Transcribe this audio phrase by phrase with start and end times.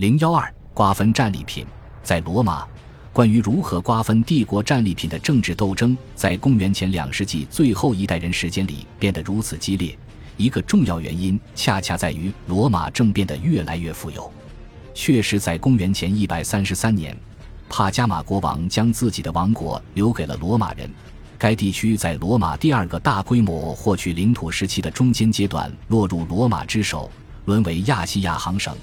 [0.00, 1.66] 零幺二瓜分战利品，
[2.02, 2.66] 在罗马，
[3.12, 9.94] 关于如何瓜分帝国战利品的政治斗争，在公元前两世纪最后一代人时间里变得如此激烈。
[10.38, 14.32] 一个重要原因，恰恰在于罗马正变得越来越富有。
[14.94, 17.14] 确实，在公元前一百三十三年，
[17.68, 20.90] 帕加马国王将自己的王国留给了罗马人。
[21.36, 27.10] 该地区在罗马第二个大规模获取领土时期的中间阶段落入罗马之手，
[27.44, 28.74] 沦为亚细亚行省。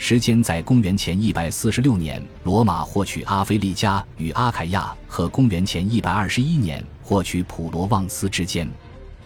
[0.00, 8.66] 时间在公元前一百四十六年，罗马获取阿非利加与阿凯亚，和公元前一百二十一年获取普罗旺斯之间。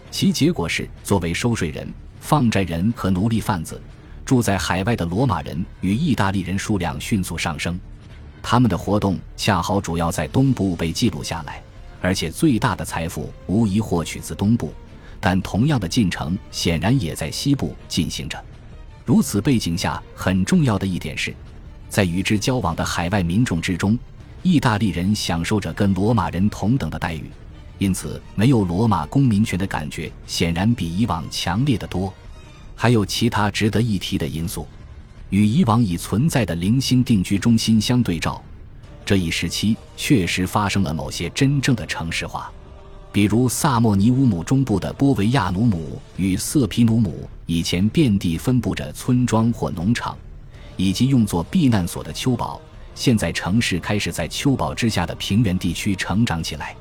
[0.09, 1.87] 其结果是，作为收税人、
[2.19, 3.79] 放债人和奴隶贩子，
[4.25, 7.79] 住在海外的罗马人与意大利人数量迅速上升。
[8.41, 11.61] 他们的活动恰好主要在东部被记录下来，
[12.01, 14.73] 而且最大的财富无疑获取自东部。
[15.19, 18.43] 但同样的进程显然也在西部进行着。
[19.05, 21.35] 如此背景下，很重要的一点是，
[21.89, 23.99] 在与之交往的海外民众之中，
[24.41, 27.29] 意大利人享受着跟罗马人同等的待遇，
[27.77, 32.13] 因此没有罗马公民权的感觉显然比以往强烈的多。
[32.75, 34.65] 还有其他值得一提的因素，
[35.29, 38.41] 与以往已存在的零星定居中心相对照，
[39.05, 42.49] 这一时期确实发生了某些真正的城市化。
[43.11, 50.17] 比如萨莫尼乌姆中部的波维亚努姆与瑟皮努姆，以前遍地分布着村庄或农场，
[50.77, 52.61] 以及用作避难所的丘堡，
[52.95, 56.75] 现在城市开始在丘堡之下的平原地区成长起来。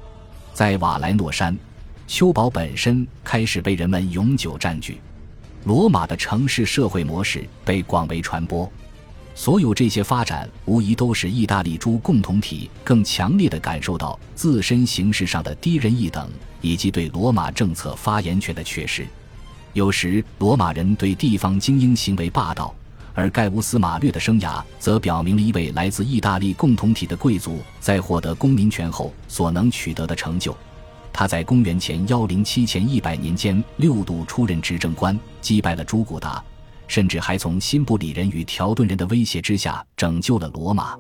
[0.53, 1.57] 在瓦莱诺山，
[2.07, 5.01] 丘堡本身开始被人们永久占据。
[5.65, 8.71] 罗马的城市社会模式被广为传播。
[9.35, 16.29] 所有这些发展，无疑都使意大利诸共同体更强烈地感受到自身形式上的低人一等，
[16.61, 19.07] 以及对罗马政策发言权的缺失。
[19.75, 22.75] 有时，罗马人对地方精英行为霸道，
[23.15, 30.55] 而盖乌斯·马略的生涯则表明了一位来自意大利共同体的贵族在获得公民权后所能取得的成就。
[31.11, 36.43] 他在公元前幺零七前一百年间六度出任执政官，击败了朱古达。
[36.89, 40.95] 甚至还从辛布里人与条顿人的威胁之下拯救了罗马。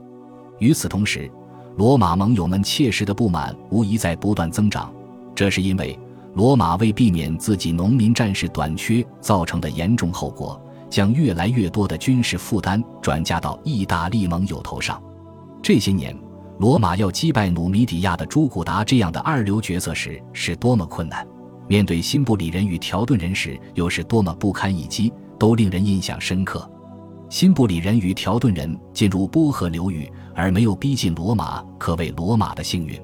[0.59, 1.31] 与此同时，
[1.77, 4.91] 罗马盟友们切实的不满无疑在不断增长。
[5.34, 5.99] 这是因为
[6.34, 15.03] 罗马为避免自己农民战士短缺造成的严重后果，将越来越多的军事负担转嫁到意大利盟友头上。
[15.62, 16.16] 这些年，
[16.59, 21.25] 罗马要击败努米底亚的朱古达这样的二流角色时是多么困难；
[21.69, 25.12] 面对辛布里人与条顿人时又是多么不堪一击。
[25.38, 26.70] 都令人印象深刻。
[27.28, 32.97] 辛布里人与条顿人进入波河流域而没有逼近罗马，可谓罗马的幸运。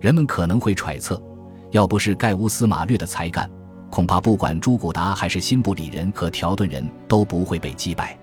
[0.00, 1.22] 人们可能会揣测，
[1.70, 3.50] 要不是盖乌斯·马略的才干，
[3.90, 8.18] 恐怕不管朱古达还是辛布里人和条顿人都不会被击败。